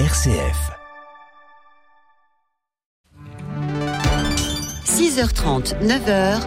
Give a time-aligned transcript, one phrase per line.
[0.00, 0.72] RCF.
[4.84, 6.40] 6h30, 9h,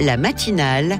[0.00, 0.98] la matinale.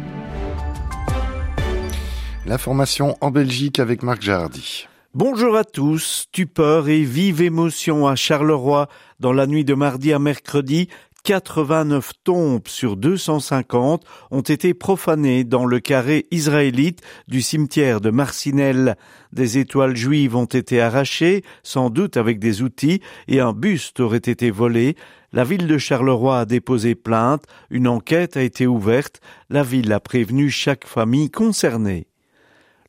[2.45, 4.89] L'information en Belgique avec Marc Jardy.
[5.15, 6.27] Bonjour à tous.
[6.29, 10.91] Stupeur et vive émotion à Charleroi dans la nuit de mardi à mercredi.
[11.23, 18.97] 89 tombes sur 250 ont été profanées dans le carré israélite du cimetière de Marcinelle.
[19.33, 24.19] Des étoiles juives ont été arrachées, sans doute avec des outils, et un buste aurait
[24.19, 24.97] été volé.
[25.33, 30.01] La ville de Charleroi a déposé plainte, une enquête a été ouverte, la ville a
[30.01, 32.10] prévenu chaque famille concernée.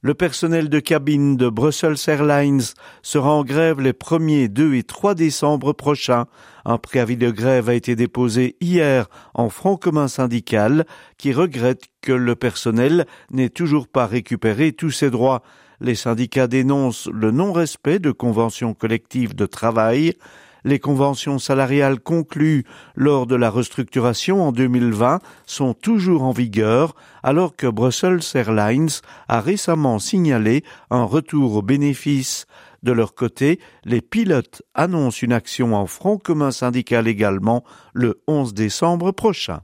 [0.03, 2.63] Le personnel de cabine de Brussels Airlines
[3.03, 6.25] sera en grève les 1er, 2 et 3 décembre prochains.
[6.65, 10.87] Un préavis de grève a été déposé hier en front commun syndical
[11.19, 15.43] qui regrette que le personnel n'ait toujours pas récupéré tous ses droits.
[15.81, 20.15] Les syndicats dénoncent le non-respect de conventions collectives de travail,
[20.63, 27.55] les conventions salariales conclues lors de la restructuration en 2020 sont toujours en vigueur, alors
[27.55, 28.89] que Brussels Airlines
[29.27, 32.45] a récemment signalé un retour aux bénéfices.
[32.83, 38.53] De leur côté, les pilotes annoncent une action en front commun syndical également le 11
[38.53, 39.61] décembre prochain.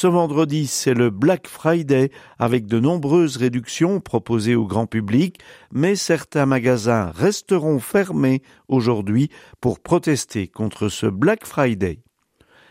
[0.00, 5.40] Ce vendredi, c'est le Black Friday avec de nombreuses réductions proposées au grand public,
[5.72, 9.28] mais certains magasins resteront fermés aujourd'hui
[9.60, 11.98] pour protester contre ce Black Friday.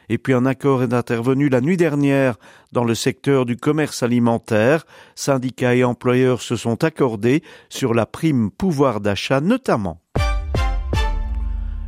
[0.07, 2.37] Et puis un accord est intervenu la nuit dernière
[2.71, 4.85] dans le secteur du commerce alimentaire.
[5.15, 9.99] Syndicats et employeurs se sont accordés sur la prime pouvoir d'achat notamment.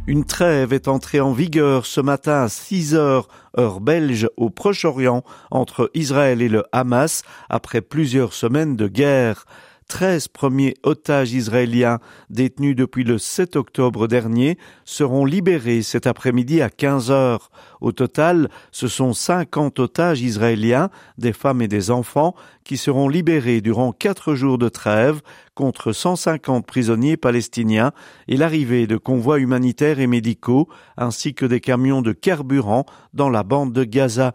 [0.09, 3.27] Une trêve est entrée en vigueur ce matin à 6 heures,
[3.59, 9.45] heure belge, au Proche-Orient, entre Israël et le Hamas, après plusieurs semaines de guerre.
[9.89, 16.69] 13 premiers otages israéliens détenus depuis le 7 octobre dernier seront libérés cet après-midi à
[16.69, 17.49] 15 heures.
[17.81, 23.61] Au total, ce sont 50 otages israéliens, des femmes et des enfants, qui seront libérés
[23.61, 25.21] durant quatre jours de trêve
[25.55, 27.91] contre 150 prisonniers palestiniens
[28.27, 33.43] et l'arrivée de convois humanitaires et médicaux ainsi que des camions de carburant dans la
[33.43, 34.33] bande de Gaza.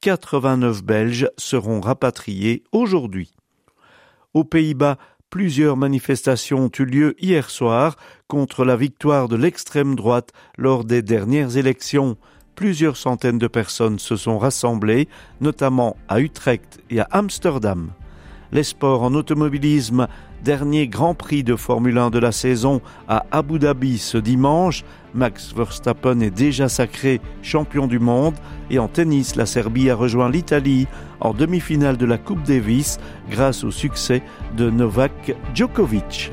[0.00, 3.32] 89 Belges seront rapatriés aujourd'hui.
[4.36, 4.98] Aux Pays-Bas,
[5.30, 7.96] plusieurs manifestations ont eu lieu hier soir
[8.28, 12.18] contre la victoire de l'extrême droite lors des dernières élections.
[12.54, 15.08] Plusieurs centaines de personnes se sont rassemblées,
[15.40, 17.92] notamment à Utrecht et à Amsterdam.
[18.52, 20.06] Les sports en automobilisme,
[20.44, 24.84] dernier Grand Prix de Formule 1 de la saison à Abu Dhabi ce dimanche.
[25.14, 28.34] Max Verstappen est déjà sacré champion du monde
[28.70, 30.86] et en tennis, la Serbie a rejoint l'Italie
[31.20, 32.98] en demi-finale de la Coupe Davis
[33.30, 34.22] grâce au succès
[34.56, 36.30] de Novak Djokovic.